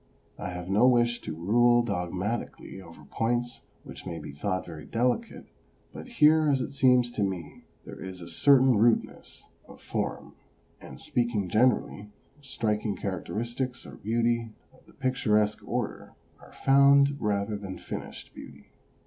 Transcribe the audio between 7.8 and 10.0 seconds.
there is a certain rudeness of